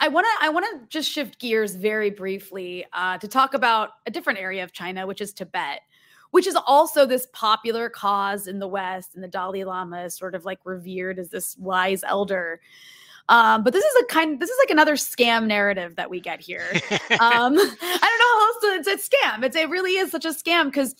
I 0.00 0.08
want 0.08 0.26
to 0.26 0.46
I 0.46 0.48
want 0.48 0.66
to 0.72 0.86
just 0.88 1.10
shift 1.10 1.38
gears 1.38 1.74
very 1.74 2.10
briefly 2.10 2.86
uh, 2.94 3.18
to 3.18 3.28
talk 3.28 3.52
about 3.54 3.90
a 4.06 4.10
different 4.10 4.38
area 4.38 4.64
of 4.64 4.72
China, 4.72 5.06
which 5.06 5.20
is 5.20 5.32
Tibet, 5.32 5.82
which 6.30 6.46
is 6.46 6.56
also 6.66 7.04
this 7.04 7.28
popular 7.32 7.90
cause 7.90 8.46
in 8.46 8.58
the 8.58 8.66
West, 8.66 9.14
and 9.14 9.22
the 9.22 9.28
Dalai 9.28 9.64
Lama 9.64 10.04
is 10.04 10.16
sort 10.16 10.34
of 10.34 10.46
like 10.46 10.58
revered 10.64 11.18
as 11.18 11.28
this 11.28 11.56
wise 11.58 12.02
elder. 12.02 12.60
Um, 13.28 13.62
but 13.62 13.74
this 13.74 13.84
is 13.84 14.02
a 14.02 14.06
kind. 14.06 14.40
This 14.40 14.48
is 14.48 14.56
like 14.58 14.70
another 14.70 14.94
scam 14.94 15.46
narrative 15.46 15.96
that 15.96 16.10
we 16.10 16.20
get 16.20 16.40
here. 16.40 16.66
Um, 17.20 17.58
I 17.58 17.58
don't 17.58 17.58
know 17.58 18.38
how 18.38 18.46
else 18.46 18.84
to. 18.86 18.90
It's 18.90 19.10
a 19.10 19.10
scam. 19.10 19.44
It's 19.44 19.56
it 19.56 19.68
really 19.68 19.96
is 19.96 20.12
such 20.12 20.24
a 20.24 20.28
scam 20.28 20.66
because, 20.66 20.94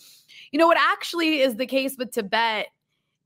you 0.51 0.59
know, 0.59 0.67
what 0.67 0.77
actually 0.77 1.39
is 1.39 1.55
the 1.55 1.65
case 1.65 1.95
with 1.97 2.11
Tibet 2.11 2.67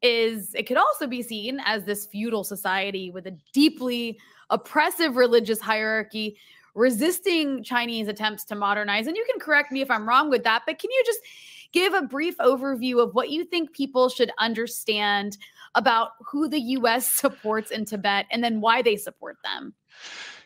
is 0.03 0.53
it 0.53 0.67
could 0.67 0.77
also 0.77 1.07
be 1.07 1.23
seen 1.23 1.59
as 1.65 1.83
this 1.83 2.05
feudal 2.05 2.43
society 2.43 3.09
with 3.09 3.25
a 3.25 3.35
deeply 3.53 4.19
oppressive 4.49 5.15
religious 5.15 5.59
hierarchy 5.59 6.37
resisting 6.75 7.63
Chinese 7.63 8.07
attempts 8.07 8.43
to 8.45 8.55
modernize. 8.55 9.07
And 9.07 9.15
you 9.15 9.25
can 9.31 9.39
correct 9.39 9.71
me 9.71 9.81
if 9.81 9.89
I'm 9.89 10.07
wrong 10.07 10.29
with 10.29 10.43
that, 10.43 10.63
but 10.65 10.77
can 10.77 10.91
you 10.91 11.03
just 11.05 11.21
give 11.71 11.93
a 11.93 12.01
brief 12.01 12.37
overview 12.37 13.01
of 13.01 13.15
what 13.15 13.29
you 13.29 13.45
think 13.45 13.73
people 13.73 14.09
should 14.09 14.31
understand 14.37 15.37
about 15.73 16.11
who 16.25 16.47
the 16.47 16.59
US 16.59 17.11
supports 17.11 17.71
in 17.71 17.85
Tibet 17.85 18.25
and 18.31 18.43
then 18.43 18.61
why 18.61 18.81
they 18.81 18.97
support 18.97 19.37
them? 19.43 19.73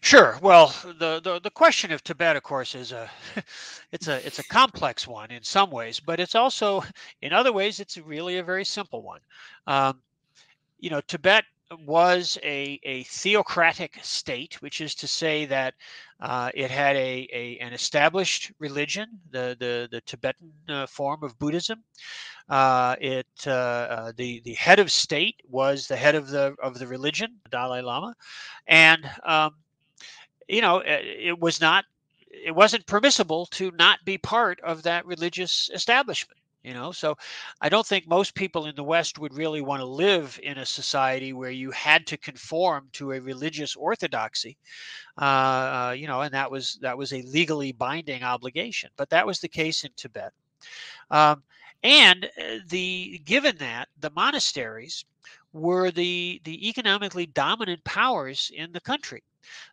Sure. 0.02 0.38
Well, 0.42 0.74
the, 0.86 1.20
the, 1.22 1.42
the 1.44 1.50
question 1.50 1.92
of 1.92 2.04
Tibet, 2.04 2.38
of 2.38 2.44
course, 2.44 2.74
is 2.74 2.94
a 2.94 3.10
it's 3.92 4.08
a 4.08 4.26
it's 4.26 4.40
a 4.40 4.44
complex 4.46 5.08
one 5.08 5.30
in 5.30 5.44
some 5.44 5.72
ways, 5.72 6.00
but 6.00 6.22
it's 6.22 6.36
also 6.36 6.84
in 7.22 7.34
other 7.34 7.52
ways 7.52 7.80
it's 7.80 7.98
really 7.98 8.38
a 8.38 8.44
very 8.44 8.64
simple 8.64 9.02
one. 9.02 9.20
Um, 9.68 10.02
you 10.80 10.90
know, 10.90 11.02
Tibet 11.02 11.44
was 11.78 12.38
a, 12.44 12.80
a 12.84 13.04
theocratic 13.04 14.00
state, 14.02 14.62
which 14.62 14.82
is 14.82 14.96
to 14.96 15.08
say 15.08 15.46
that 15.46 15.76
uh, 16.20 16.50
it 16.54 16.72
had 16.72 16.96
a, 16.96 17.28
a, 17.32 17.58
an 17.60 17.74
established 17.74 18.52
religion, 18.60 19.08
the 19.32 19.56
the, 19.60 19.88
the 19.92 20.02
Tibetan 20.02 20.52
uh, 20.68 20.88
form 20.88 21.24
of 21.24 21.38
Buddhism. 21.38 21.84
Uh, 22.50 22.96
it 23.00 23.28
uh, 23.46 23.52
uh, 23.52 24.12
the 24.16 24.42
the 24.42 24.54
head 24.54 24.80
of 24.80 24.92
state 24.92 25.36
was 25.48 25.88
the 25.88 25.96
head 25.96 26.16
of 26.16 26.30
the 26.30 26.56
of 26.62 26.80
the 26.80 26.88
religion, 26.88 27.38
the 27.44 27.50
Dalai 27.50 27.82
Lama, 27.82 28.16
and 28.68 29.10
um, 29.24 29.56
you 30.48 30.62
know 30.62 30.80
it, 30.80 31.06
it 31.06 31.40
was 31.40 31.62
not 31.62 31.86
it 32.32 32.56
wasn't 32.56 32.86
permissible 32.86 33.46
to 33.48 33.72
not 33.72 34.00
be 34.06 34.18
part 34.18 34.60
of 34.62 34.84
that 34.84 35.06
religious 35.06 35.70
establishment 35.74 36.39
you 36.64 36.74
know 36.74 36.92
so 36.92 37.16
i 37.62 37.70
don't 37.70 37.88
think 37.88 38.08
most 38.08 38.36
people 38.36 38.66
in 38.66 38.76
the 38.76 38.84
west 38.84 39.18
would 39.20 39.34
really 39.34 39.62
want 39.62 39.80
to 39.82 39.86
live 39.86 40.40
in 40.44 40.58
a 40.58 40.66
society 40.66 41.34
where 41.34 41.52
you 41.52 41.72
had 41.72 42.06
to 42.08 42.18
conform 42.18 42.90
to 42.94 43.12
a 43.14 43.22
religious 43.22 43.76
orthodoxy 43.76 44.58
uh, 45.22 45.26
uh, 45.26 45.96
you 45.98 46.08
know 46.08 46.22
and 46.22 46.34
that 46.34 46.52
was 46.52 46.78
that 46.82 46.98
was 46.98 47.14
a 47.14 47.22
legally 47.24 47.72
binding 47.72 48.24
obligation 48.24 48.90
but 48.98 49.10
that 49.10 49.26
was 49.28 49.40
the 49.40 49.48
case 49.48 49.84
in 49.84 49.92
tibet 49.96 50.34
um, 51.12 51.44
and 51.84 52.26
uh, 52.26 52.58
the 52.68 53.22
given 53.26 53.58
that 53.58 53.88
the 54.00 54.12
monasteries 54.12 55.06
were 55.54 55.92
the 55.92 56.42
the 56.44 56.70
economically 56.70 57.26
dominant 57.26 57.84
powers 57.84 58.52
in 58.54 58.72
the 58.72 58.82
country 58.82 59.24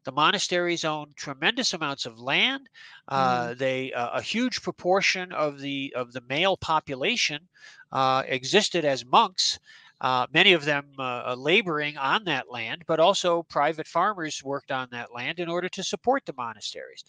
the 0.05 0.12
monasteries 0.12 0.84
owned 0.84 1.17
tremendous 1.17 1.75
amounts 1.75 2.07
of 2.07 2.19
land. 2.19 2.69
Uh, 3.09 3.48
mm. 3.48 3.59
They 3.59 3.92
uh, 3.92 4.19
a 4.19 4.23
huge 4.23 4.62
proportion 4.62 5.33
of 5.33 5.61
the 5.61 5.92
of 5.97 6.12
the 6.12 6.23
male 6.23 6.57
population 6.57 7.48
uh, 7.92 8.23
existed 8.27 8.84
as 8.84 9.05
monks. 9.05 9.59
Uh, 10.00 10.27
many 10.33 10.52
of 10.52 10.64
them 10.64 10.92
uh, 10.98 11.34
laboring 11.39 11.97
on 11.97 12.25
that 12.25 12.50
land, 12.50 12.84
but 12.86 13.00
also 13.00 13.42
private 13.44 13.86
farmers 13.86 14.44
worked 14.44 14.70
on 14.70 14.89
that 14.91 15.12
land 15.14 15.41
in 15.41 15.48
order 15.48 15.69
to 15.70 15.83
support 15.83 16.27
the 16.27 16.34
monasteries. 16.36 17.02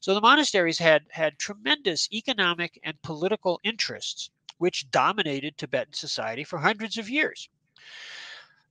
So 0.00 0.14
the 0.14 0.20
monasteries 0.20 0.78
had 0.78 1.06
had 1.10 1.38
tremendous 1.38 2.08
economic 2.12 2.78
and 2.84 3.00
political 3.02 3.60
interests, 3.64 4.30
which 4.58 4.90
dominated 4.90 5.58
Tibetan 5.58 5.94
society 5.94 6.44
for 6.44 6.58
hundreds 6.58 6.96
of 6.96 7.10
years. 7.10 7.48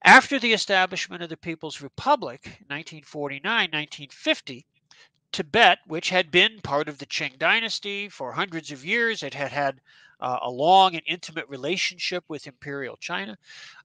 After 0.03 0.39
the 0.39 0.53
establishment 0.53 1.21
of 1.23 1.29
the 1.29 1.35
People's 1.35 1.81
Republic, 1.81 2.43
1949 2.67 3.43
1950, 3.43 4.65
Tibet, 5.33 5.79
which 5.85 6.09
had 6.09 6.31
been 6.31 6.61
part 6.61 6.87
of 6.87 6.99
the 6.99 7.05
Qing 7.05 7.37
dynasty 7.37 8.07
for 8.07 8.31
hundreds 8.31 8.71
of 8.71 8.85
years, 8.85 9.23
it 9.23 9.33
had 9.33 9.51
had 9.51 9.81
uh, 10.19 10.39
a 10.41 10.49
long 10.49 10.95
and 10.95 11.03
intimate 11.05 11.47
relationship 11.49 12.23
with 12.27 12.47
Imperial 12.47 12.97
China. 12.97 13.37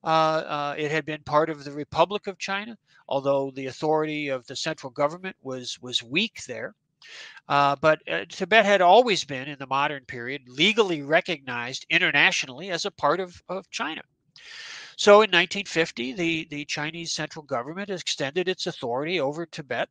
Uh, 0.02 0.06
uh, 0.06 0.74
it 0.78 0.90
had 0.90 1.04
been 1.04 1.22
part 1.22 1.50
of 1.50 1.64
the 1.64 1.72
Republic 1.72 2.26
of 2.26 2.38
China, 2.38 2.76
although 3.08 3.50
the 3.50 3.66
authority 3.66 4.28
of 4.28 4.46
the 4.46 4.56
central 4.56 4.90
government 4.90 5.36
was 5.42 5.78
was 5.80 6.02
weak 6.02 6.44
there. 6.46 6.74
Uh, 7.48 7.76
but 7.80 8.00
uh, 8.08 8.24
Tibet 8.28 8.64
had 8.64 8.80
always 8.80 9.24
been, 9.24 9.48
in 9.48 9.58
the 9.58 9.66
modern 9.66 10.04
period, 10.04 10.42
legally 10.46 11.02
recognized 11.02 11.86
internationally 11.90 12.70
as 12.70 12.84
a 12.84 12.90
part 12.90 13.20
of, 13.20 13.42
of 13.48 13.68
China. 13.70 14.02
So 14.96 15.14
in 15.14 15.30
1950, 15.30 16.12
the, 16.12 16.46
the 16.50 16.64
Chinese 16.64 17.12
central 17.12 17.44
government 17.44 17.90
extended 17.90 18.48
its 18.48 18.66
authority 18.66 19.20
over 19.20 19.46
Tibet. 19.46 19.88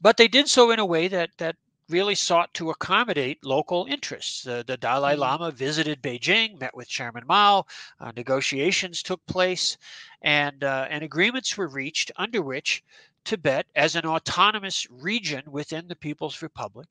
But 0.00 0.16
they 0.16 0.28
did 0.28 0.48
so 0.48 0.70
in 0.70 0.78
a 0.78 0.86
way 0.86 1.08
that, 1.08 1.30
that 1.38 1.56
really 1.88 2.14
sought 2.14 2.52
to 2.54 2.70
accommodate 2.70 3.44
local 3.44 3.86
interests. 3.88 4.42
the 4.42 4.62
Dalai 4.64 5.12
mm-hmm. 5.12 5.20
Lama 5.20 5.50
visited 5.50 6.02
Beijing, 6.02 6.58
met 6.60 6.74
with 6.74 6.88
Chairman 6.88 7.24
Mao, 7.26 7.66
uh, 8.00 8.12
negotiations 8.16 9.02
took 9.02 9.24
place, 9.26 9.76
and, 10.22 10.64
uh, 10.64 10.86
and 10.88 11.04
agreements 11.04 11.56
were 11.56 11.68
reached 11.68 12.10
under 12.16 12.42
which 12.42 12.82
Tibet, 13.24 13.66
as 13.74 13.96
an 13.96 14.04
autonomous 14.04 14.86
region 14.90 15.42
within 15.50 15.88
the 15.88 15.96
People's 15.96 16.42
Republic, 16.42 16.88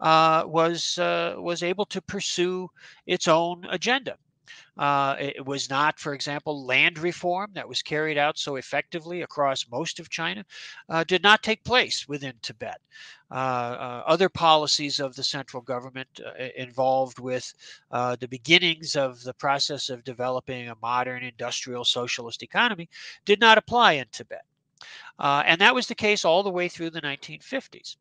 uh, 0.00 0.42
was 0.44 0.98
uh, 0.98 1.36
was 1.38 1.62
able 1.62 1.86
to 1.86 2.02
pursue 2.02 2.68
its 3.06 3.28
own 3.28 3.64
agenda. 3.70 4.18
Uh, 4.76 5.16
it 5.18 5.44
was 5.44 5.70
not, 5.70 5.98
for 5.98 6.14
example, 6.14 6.64
land 6.64 6.98
reform 6.98 7.50
that 7.54 7.68
was 7.68 7.82
carried 7.82 8.18
out 8.18 8.38
so 8.38 8.56
effectively 8.56 9.22
across 9.22 9.68
most 9.70 9.98
of 10.00 10.10
China, 10.10 10.44
uh, 10.88 11.04
did 11.04 11.22
not 11.22 11.42
take 11.42 11.64
place 11.64 12.06
within 12.08 12.34
Tibet. 12.42 12.80
Uh, 13.30 13.34
uh 13.34 14.02
other 14.06 14.28
policies 14.28 15.00
of 15.00 15.16
the 15.16 15.24
central 15.24 15.60
government 15.60 16.08
uh, 16.24 16.44
involved 16.56 17.18
with 17.18 17.52
uh, 17.90 18.14
the 18.16 18.28
beginnings 18.28 18.94
of 18.94 19.22
the 19.24 19.34
process 19.34 19.88
of 19.90 20.04
developing 20.04 20.68
a 20.68 20.76
modern 20.80 21.24
industrial 21.24 21.84
socialist 21.84 22.42
economy 22.42 22.88
did 23.24 23.40
not 23.40 23.58
apply 23.58 23.92
in 23.92 24.06
Tibet. 24.12 24.44
and 25.18 25.60
that 25.60 25.74
was 25.74 25.86
the 25.86 25.94
case 25.94 26.24
all 26.24 26.42
the 26.42 26.50
way 26.50 26.68
through 26.68 26.90
the 26.90 27.00
1950s. 27.00 27.96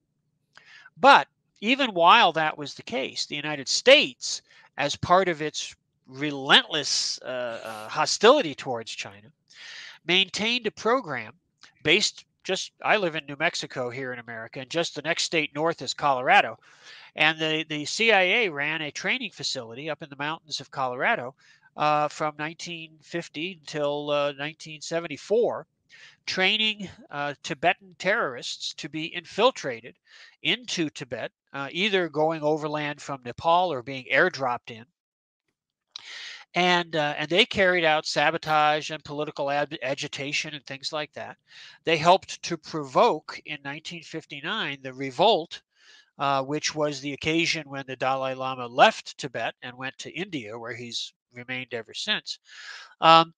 But 0.98 1.28
even 1.62 1.94
while 1.94 2.32
that 2.34 2.58
was 2.58 2.74
the 2.74 2.84
case, 2.84 3.26
the 3.26 3.36
United 3.36 3.68
States, 3.68 4.42
as 4.78 4.96
part 4.96 5.28
of 5.30 5.42
its 5.42 5.76
relentless 6.08 7.20
uh, 7.22 7.60
uh, 7.64 7.90
hostility 7.90 8.56
towards 8.56 8.92
China, 8.92 9.32
maintained 10.06 10.68
a 10.68 10.72
program 10.72 11.34
based 11.84 12.26
just 12.44 12.72
I 12.84 12.98
live 12.98 13.16
in 13.16 13.26
New 13.26 13.36
Mexico 13.40 13.90
here 13.90 14.14
in 14.14 14.20
America, 14.20 14.60
and 14.60 14.70
just 14.70 14.94
the 14.94 15.02
next 15.02 15.24
state 15.24 15.56
north 15.56 15.82
is 15.82 15.96
Colorado. 15.96 16.60
And 17.16 17.40
the, 17.40 17.66
the 17.68 17.86
CIA 17.86 18.50
ran 18.50 18.84
a 18.84 18.92
training 18.92 19.32
facility 19.32 19.90
up 19.90 20.04
in 20.04 20.10
the 20.10 20.16
mountains 20.16 20.60
of 20.60 20.70
Colorado 20.70 21.34
uh, 21.76 22.08
from 22.08 22.36
1950 22.38 23.60
until 23.62 24.12
uh, 24.12 24.26
1974, 24.38 25.66
training 26.28 26.88
uh, 27.10 27.34
Tibetan 27.42 27.96
terrorists 27.98 28.74
to 28.76 28.90
be 28.90 29.06
infiltrated 29.06 29.96
into 30.44 30.90
Tibet, 30.92 31.32
uh, 31.52 31.70
either 31.72 32.10
going 32.10 32.44
overland 32.44 33.02
from 33.02 33.24
Nepal 33.26 33.74
or 33.74 33.82
being 33.82 34.06
airdropped 34.12 34.70
in 34.70 34.86
and 36.56 36.96
uh, 36.96 37.14
and 37.18 37.30
they 37.30 37.46
carried 37.46 37.84
out 37.84 38.06
sabotage 38.06 38.90
and 38.90 39.04
political 39.04 39.52
agitation 39.52 40.54
and 40.54 40.66
things 40.66 40.94
like 40.94 41.12
that. 41.14 41.38
They 41.84 41.98
helped 41.98 42.42
to 42.44 42.58
provoke 42.58 43.40
in 43.46 43.56
1959 43.56 44.80
the 44.82 44.94
revolt, 44.94 45.62
uh, 46.18 46.44
which 46.44 46.74
was 46.74 47.02
the 47.02 47.14
occasion 47.14 47.70
when 47.70 47.84
the 47.88 47.98
Dalai 47.98 48.36
Lama 48.36 48.68
left 48.68 49.18
Tibet 49.18 49.54
and 49.62 49.78
went 49.78 49.98
to 50.00 50.12
India, 50.12 50.58
where 50.58 50.74
he's 50.74 51.14
remained 51.34 51.74
ever 51.74 51.94
since. 51.94 52.40
Um, 53.02 53.34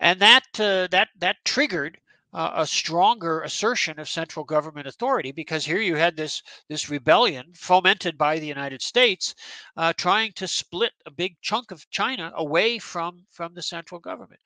and 0.00 0.18
that 0.20 0.44
uh, 0.58 0.88
that 0.90 1.08
that 1.18 1.36
triggered 1.44 1.98
uh, 2.34 2.50
a 2.56 2.66
stronger 2.66 3.40
assertion 3.42 3.98
of 3.98 4.08
central 4.08 4.44
government 4.44 4.86
authority 4.86 5.32
because 5.32 5.64
here 5.64 5.80
you 5.80 5.96
had 5.96 6.16
this 6.16 6.42
this 6.68 6.90
rebellion 6.90 7.46
fomented 7.54 8.18
by 8.18 8.38
the 8.38 8.46
United 8.46 8.82
States 8.82 9.34
uh, 9.76 9.92
trying 9.96 10.32
to 10.32 10.46
split 10.46 10.92
a 11.06 11.10
big 11.10 11.36
chunk 11.40 11.70
of 11.70 11.88
China 11.90 12.32
away 12.36 12.78
from 12.78 13.24
from 13.30 13.54
the 13.54 13.62
central 13.62 14.00
government. 14.00 14.40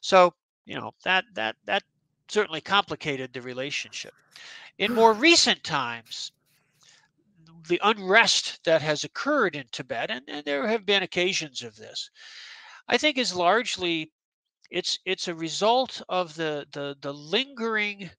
So 0.00 0.34
you 0.64 0.74
know 0.76 0.92
that 1.04 1.24
that 1.34 1.56
that 1.64 1.82
certainly 2.28 2.60
complicated 2.60 3.32
the 3.32 3.42
relationship. 3.42 4.14
In 4.78 4.94
more 4.94 5.12
recent 5.12 5.64
times, 5.64 6.32
the 7.68 7.80
unrest 7.82 8.64
that 8.64 8.82
has 8.82 9.04
occurred 9.04 9.56
in 9.56 9.66
Tibet, 9.72 10.10
and, 10.10 10.22
and 10.28 10.44
there 10.44 10.68
have 10.68 10.86
been 10.86 11.02
occasions 11.02 11.62
of 11.62 11.76
this, 11.76 12.10
I 12.88 12.96
think 12.96 13.18
is 13.18 13.34
largely 13.34 14.12
it's 14.70 14.98
it's 15.04 15.28
a 15.28 15.34
result 15.34 16.02
of 16.08 16.34
the 16.34 16.66
the 16.72 16.96
the 17.00 17.12
lingering 17.12 18.10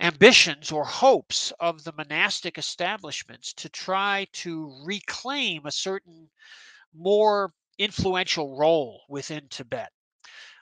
ambitions 0.00 0.72
or 0.72 0.84
hopes 0.84 1.52
of 1.60 1.84
the 1.84 1.92
monastic 1.92 2.58
establishments 2.58 3.52
to 3.52 3.68
try 3.68 4.26
to 4.32 4.82
reclaim 4.84 5.66
a 5.66 5.70
certain 5.72 6.28
more 6.94 7.52
influential 7.78 8.56
role 8.56 9.02
within 9.08 9.46
Tibet. 9.48 9.90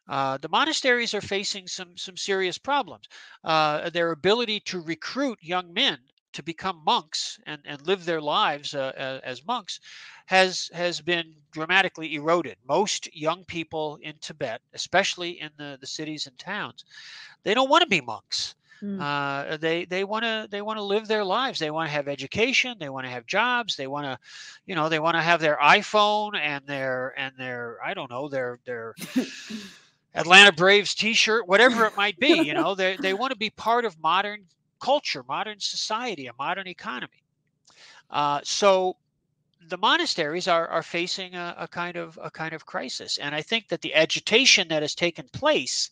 Uh, 0.09 0.37
the 0.39 0.49
monasteries 0.49 1.15
are 1.15 1.21
facing 1.21 1.69
some 1.69 1.97
some 1.97 2.17
serious 2.17 2.59
problems. 2.59 3.07
Uh, 3.45 3.91
their 3.91 4.11
ability 4.11 4.61
to 4.61 4.81
recruit 4.81 5.39
young 5.41 5.73
men 5.73 5.99
to 6.32 6.43
become 6.43 6.82
monks 6.85 7.38
and, 7.47 7.61
and 7.65 7.87
live 7.87 8.05
their 8.05 8.21
lives 8.21 8.75
uh, 8.75 9.21
as 9.25 9.44
monks 9.47 9.81
has 10.27 10.71
has 10.73 11.00
been 11.00 11.35
dramatically 11.50 12.15
eroded. 12.15 12.56
Most 12.69 13.15
young 13.15 13.44
people 13.44 13.99
in 14.03 14.15
Tibet, 14.21 14.61
especially 14.75 15.41
in 15.41 15.50
the, 15.56 15.77
the 15.81 15.87
cities 15.87 16.27
and 16.27 16.38
towns, 16.38 16.85
they 17.43 17.55
don't 17.55 17.69
want 17.69 17.82
to 17.82 17.88
be 17.88 18.00
monks. 18.00 18.55
Mm. 18.82 19.00
Uh, 19.00 19.56
they 19.59 19.85
they 19.85 20.05
want 20.05 20.25
to 20.25 20.47
they 20.50 20.62
want 20.62 20.79
to 20.79 20.82
live 20.82 21.06
their 21.06 21.25
lives. 21.25 21.59
They 21.59 21.71
want 21.71 21.88
to 21.88 21.93
have 21.93 22.09
education. 22.09 22.76
They 22.79 22.88
want 22.88 23.06
to 23.06 23.11
have 23.11 23.26
jobs. 23.26 23.76
They 23.76 23.87
want 23.87 24.06
to, 24.06 24.19
you 24.67 24.75
know, 24.75 24.88
they 24.88 25.00
want 25.00 25.17
to 25.17 25.23
have 25.23 25.41
their 25.41 25.59
iPhone 25.62 26.37
and 26.37 26.67
their 26.67 27.12
and 27.19 27.35
their 27.37 27.79
I 27.85 27.93
don't 27.93 28.11
know 28.11 28.29
their 28.29 28.59
their 28.65 28.94
Atlanta 30.15 30.53
Braves 30.53 30.94
T-shirt, 30.94 31.47
whatever 31.47 31.85
it 31.85 31.97
might 31.97 32.19
be. 32.19 32.41
You 32.41 32.55
know, 32.55 32.75
they 32.75 32.97
they 33.03 33.12
want 33.15 33.33
to 33.33 33.38
be 33.38 33.50
part 33.50 33.85
of 33.85 34.00
modern 34.00 34.44
culture, 34.81 35.25
modern 35.29 35.61
society, 35.61 36.27
a 36.27 36.32
modern 36.38 36.67
economy. 36.67 37.23
Uh, 38.11 38.41
so 38.43 38.97
the 39.69 39.79
monasteries 39.79 40.49
are, 40.49 40.67
are 40.69 40.82
facing 40.82 41.35
a, 41.35 41.55
a, 41.59 41.69
kind 41.69 41.97
of 41.97 42.19
a 42.23 42.31
kind 42.31 42.55
of 42.55 42.67
crisis, 42.67 43.19
and 43.19 43.35
I 43.35 43.43
think 43.43 43.69
that 43.69 43.82
the 43.82 43.94
agitation 43.94 44.69
that 44.69 44.82
has 44.82 44.94
taken 44.94 45.29
place 45.32 45.91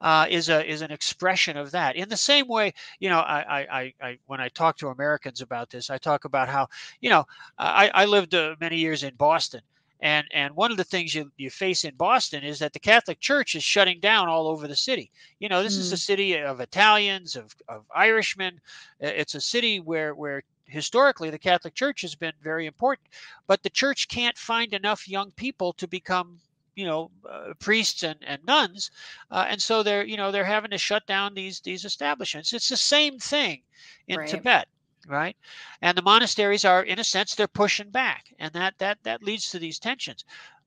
uh, 0.00 0.26
is 0.28 0.48
a 0.48 0.68
is 0.68 0.82
an 0.82 0.90
expression 0.90 1.56
of 1.56 1.70
that. 1.70 1.94
In 1.94 2.08
the 2.08 2.16
same 2.16 2.48
way, 2.48 2.72
you 2.98 3.08
know, 3.08 3.20
I, 3.20 3.60
I, 3.60 3.94
I 4.00 4.18
when 4.26 4.40
I 4.40 4.48
talk 4.48 4.76
to 4.78 4.88
Americans 4.88 5.40
about 5.40 5.70
this, 5.70 5.90
I 5.90 5.98
talk 5.98 6.24
about 6.24 6.48
how 6.48 6.68
you 7.00 7.10
know 7.10 7.24
I, 7.58 7.90
I 7.94 8.04
lived 8.06 8.34
uh, 8.34 8.56
many 8.60 8.78
years 8.78 9.02
in 9.02 9.14
Boston, 9.14 9.60
and 10.02 10.26
and 10.32 10.54
one 10.56 10.72
of 10.72 10.76
the 10.76 10.84
things 10.84 11.14
you, 11.14 11.30
you 11.36 11.48
face 11.48 11.84
in 11.84 11.94
Boston 11.94 12.42
is 12.42 12.58
that 12.58 12.72
the 12.72 12.80
Catholic 12.80 13.20
Church 13.20 13.54
is 13.54 13.62
shutting 13.62 14.00
down 14.00 14.28
all 14.28 14.48
over 14.48 14.66
the 14.66 14.76
city. 14.76 15.12
You 15.38 15.48
know, 15.48 15.62
this 15.62 15.76
mm. 15.76 15.80
is 15.80 15.92
a 15.92 15.96
city 15.96 16.36
of 16.36 16.60
Italians, 16.60 17.36
of, 17.36 17.54
of 17.68 17.84
Irishmen. 17.94 18.60
It's 18.98 19.36
a 19.36 19.40
city 19.40 19.78
where 19.78 20.14
where 20.14 20.42
historically 20.66 21.30
the 21.30 21.38
Catholic 21.38 21.74
Church 21.74 22.02
has 22.02 22.16
been 22.16 22.32
very 22.42 22.66
important, 22.66 23.06
but 23.46 23.62
the 23.62 23.70
church 23.70 24.08
can't 24.08 24.36
find 24.36 24.74
enough 24.74 25.08
young 25.08 25.30
people 25.32 25.72
to 25.74 25.86
become 25.86 26.40
you 26.74 26.84
know 26.84 27.10
uh, 27.28 27.52
priests 27.60 28.02
and, 28.02 28.18
and 28.26 28.42
nuns 28.46 28.90
uh, 29.30 29.44
and 29.46 29.60
so 29.60 29.82
they're 29.82 30.04
you 30.04 30.16
know 30.16 30.32
they're 30.32 30.42
having 30.42 30.70
to 30.70 30.78
shut 30.78 31.06
down 31.06 31.34
these 31.34 31.60
these 31.60 31.84
establishments 31.84 32.54
it's 32.54 32.70
the 32.70 32.76
same 32.78 33.18
thing 33.18 33.60
in 34.08 34.18
right. 34.18 34.28
tibet 34.30 34.68
right 35.08 35.36
and 35.80 35.96
the 35.96 36.02
monasteries 36.02 36.64
are 36.64 36.82
in 36.82 36.98
a 36.98 37.04
sense 37.04 37.34
they're 37.34 37.48
pushing 37.48 37.90
back 37.90 38.32
and 38.38 38.52
that 38.52 38.74
that 38.78 38.98
that 39.02 39.22
leads 39.22 39.50
to 39.50 39.58
these 39.58 39.78
tensions 39.78 40.24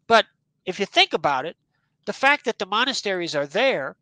but 0.07 0.25
if 0.65 0.79
you 0.79 0.85
think 0.85 1.13
about 1.13 1.45
it 1.45 1.55
the 2.05 2.13
fact 2.13 2.45
that 2.45 2.59
the 2.59 2.65
monasteries 2.65 3.35
are 3.35 3.47
there 3.47 3.95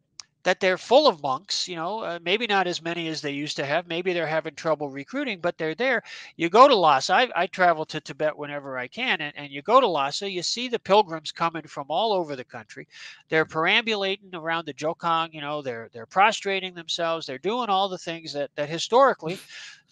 that 0.43 0.59
they're 0.59 0.77
full 0.77 1.07
of 1.07 1.23
monks, 1.23 1.67
you 1.67 1.75
know, 1.75 2.01
uh, 2.01 2.19
maybe 2.21 2.45
not 2.45 2.67
as 2.67 2.81
many 2.81 3.07
as 3.07 3.21
they 3.21 3.31
used 3.31 3.55
to 3.55 3.65
have. 3.65 3.87
Maybe 3.87 4.11
they're 4.11 4.27
having 4.27 4.55
trouble 4.55 4.89
recruiting, 4.89 5.39
but 5.39 5.57
they're 5.57 5.75
there. 5.75 6.03
You 6.35 6.49
go 6.49 6.67
to 6.67 6.75
Lhasa, 6.75 7.13
I, 7.13 7.29
I 7.35 7.47
travel 7.47 7.85
to 7.85 8.01
Tibet 8.01 8.37
whenever 8.37 8.77
I 8.77 8.87
can, 8.87 9.21
and, 9.21 9.33
and 9.37 9.51
you 9.51 9.61
go 9.61 9.79
to 9.79 9.87
Lhasa, 9.87 10.29
you 10.29 10.43
see 10.43 10.67
the 10.67 10.79
pilgrims 10.79 11.31
coming 11.31 11.63
from 11.63 11.85
all 11.89 12.11
over 12.11 12.35
the 12.35 12.43
country. 12.43 12.87
They're 13.29 13.45
perambulating 13.45 14.35
around 14.35 14.65
the 14.65 14.73
Jokhang, 14.73 15.33
you 15.33 15.41
know, 15.41 15.61
they're 15.61 15.89
they're 15.93 16.05
prostrating 16.05 16.73
themselves, 16.73 17.25
they're 17.25 17.37
doing 17.37 17.69
all 17.69 17.87
the 17.87 17.97
things 17.97 18.33
that 18.33 18.51
that 18.55 18.69
historically 18.69 19.39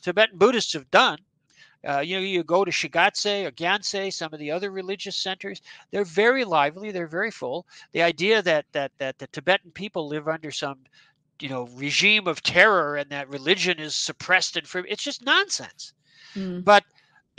Tibetan 0.02 0.38
Buddhists 0.38 0.74
have 0.74 0.90
done 0.92 1.20
uh, 1.88 2.00
you 2.00 2.16
know, 2.16 2.22
you 2.22 2.44
go 2.44 2.64
to 2.64 2.72
Shigatse 2.72 3.46
or 3.46 3.52
Gyantse, 3.52 4.14
some 4.14 4.34
of 4.34 4.40
the 4.40 4.52
other 4.52 4.70
religious 4.70 5.16
centers. 5.16 5.62
They're 5.90 6.04
very 6.04 6.46
lively. 6.46 6.92
They're 6.92 7.08
very 7.08 7.32
full. 7.32 7.66
The 7.92 8.04
idea 8.04 8.42
that 8.44 8.66
that 8.74 8.92
that 9.00 9.18
the 9.18 9.28
Tibetan 9.28 9.72
people 9.72 10.08
live 10.08 10.28
under 10.28 10.52
some, 10.52 10.80
you 11.40 11.50
know, 11.50 11.68
regime 11.74 12.28
of 12.28 12.44
terror 12.44 12.98
and 12.98 13.10
that 13.10 13.30
religion 13.30 13.80
is 13.80 13.96
suppressed 13.96 14.58
and 14.58 14.68
free, 14.68 14.84
it's 14.88 15.04
just 15.04 15.26
nonsense. 15.26 15.94
Mm. 16.36 16.64
But 16.64 16.84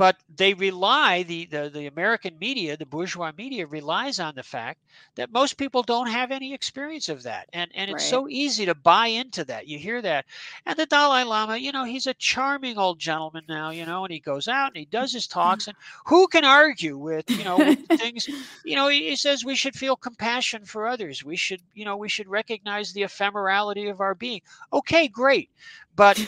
but 0.02 0.16
they 0.34 0.52
rely 0.52 1.22
the, 1.22 1.46
the 1.46 1.70
the 1.72 1.86
american 1.86 2.36
media 2.40 2.76
the 2.76 2.84
bourgeois 2.84 3.30
media 3.38 3.64
relies 3.64 4.18
on 4.18 4.34
the 4.34 4.42
fact 4.42 4.80
that 5.14 5.30
most 5.30 5.56
people 5.56 5.82
don't 5.82 6.08
have 6.08 6.30
any 6.30 6.54
experience 6.54 7.08
of 7.08 7.22
that. 7.22 7.48
And 7.52 7.70
and 7.74 7.90
it's 7.90 8.02
right. 8.04 8.10
so 8.10 8.28
easy 8.28 8.66
to 8.66 8.74
buy 8.74 9.06
into 9.08 9.44
that. 9.44 9.68
You 9.68 9.78
hear 9.78 10.00
that. 10.02 10.24
And 10.66 10.76
the 10.76 10.86
dalai 10.86 11.22
lama 11.22 11.56
you 11.56 11.72
know 11.72 11.84
he's 11.84 12.06
a 12.06 12.14
charming 12.14 12.78
old 12.78 12.98
gentleman 12.98 13.44
now 13.48 13.70
you 13.70 13.84
know 13.86 14.04
and 14.04 14.12
he 14.12 14.20
goes 14.20 14.48
out 14.48 14.68
and 14.68 14.76
he 14.76 14.86
does 14.86 15.12
his 15.12 15.26
talks. 15.26 15.68
And 15.68 15.76
who 16.06 16.26
can 16.28 16.44
argue 16.44 16.96
with 16.96 17.30
you 17.30 17.44
know 17.44 17.58
with 17.58 17.86
things 17.98 18.28
you 18.64 18.76
know 18.76 18.88
he, 18.88 19.10
he 19.10 19.16
says 19.16 19.44
we 19.44 19.54
should 19.54 19.74
feel 19.76 19.96
compassion 19.96 20.64
for 20.64 20.86
others. 20.86 21.24
We 21.24 21.36
should 21.36 21.60
you 21.74 21.84
know 21.84 21.96
we 21.96 22.08
should 22.08 22.28
recognize 22.28 22.92
the 22.92 23.02
ephemerality 23.02 23.90
of 23.90 24.00
our 24.00 24.14
being. 24.14 24.40
Okay 24.72 25.08
great. 25.08 25.50
But 25.94 26.24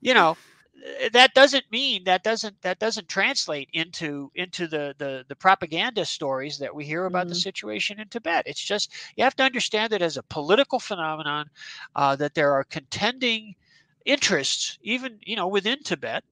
you 0.00 0.14
know 0.14 0.36
that 1.12 1.32
doesn't 1.34 1.64
mean 1.70 2.04
that 2.04 2.22
doesn't 2.22 2.60
that 2.62 2.78
doesn't 2.78 3.08
translate 3.08 3.68
into 3.72 4.30
into 4.34 4.66
the 4.66 4.94
the, 4.98 5.24
the 5.28 5.36
propaganda 5.36 6.04
stories 6.04 6.58
that 6.58 6.74
we 6.74 6.84
hear 6.84 7.06
about 7.06 7.22
mm-hmm. 7.22 7.30
the 7.30 7.34
situation 7.36 8.00
in 8.00 8.08
Tibet. 8.08 8.46
It's 8.46 8.62
just 8.62 8.92
you 9.16 9.24
have 9.24 9.36
to 9.36 9.44
understand 9.44 9.92
it 9.92 10.02
as 10.02 10.16
a 10.16 10.22
political 10.24 10.78
phenomenon 10.78 11.48
uh, 11.96 12.16
that 12.16 12.34
there 12.34 12.52
are 12.52 12.64
contending 12.64 13.54
interests, 14.04 14.78
even 14.82 15.18
you 15.22 15.36
know 15.36 15.48
within 15.48 15.82
Tibet, 15.82 16.24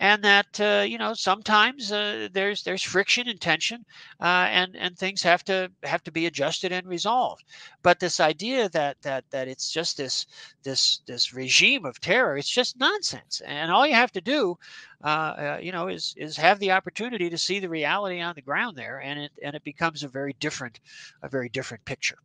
and 0.00 0.22
that 0.24 0.60
uh, 0.60 0.84
you 0.86 0.98
know 0.98 1.14
sometimes 1.14 1.92
uh, 1.92 2.28
there's 2.32 2.62
there's 2.62 2.82
friction 2.82 3.28
and 3.28 3.40
tension, 3.40 3.84
uh, 4.20 4.46
and 4.50 4.76
and 4.76 4.96
things 4.98 5.22
have 5.22 5.44
to 5.44 5.70
have 5.84 6.02
to 6.04 6.12
be 6.12 6.26
adjusted 6.26 6.72
and 6.72 6.86
resolved. 6.88 7.44
But 7.82 8.00
this 8.00 8.20
idea 8.20 8.68
that 8.70 9.00
that 9.02 9.24
that 9.30 9.48
it's 9.48 9.70
just 9.70 9.96
this 9.96 10.26
this 10.62 11.00
this 11.06 11.32
regime 11.32 11.84
of 11.84 12.00
terror, 12.00 12.36
it's 12.36 12.48
just 12.48 12.78
nonsense. 12.78 13.40
And 13.46 13.70
all 13.70 13.86
you 13.86 13.94
have 13.94 14.12
to 14.12 14.20
do, 14.20 14.56
uh, 15.04 15.06
uh, 15.06 15.58
you 15.62 15.72
know, 15.72 15.88
is 15.88 16.14
is 16.16 16.36
have 16.36 16.58
the 16.58 16.72
opportunity 16.72 17.30
to 17.30 17.38
see 17.38 17.60
the 17.60 17.68
reality 17.68 18.20
on 18.20 18.34
the 18.34 18.42
ground 18.42 18.76
there, 18.76 19.00
and 19.00 19.20
it 19.20 19.32
and 19.42 19.54
it 19.54 19.64
becomes 19.64 20.02
a 20.02 20.08
very 20.08 20.34
different 20.40 20.80
a 21.22 21.28
very 21.28 21.48
different 21.48 21.84
picture. 21.84 22.18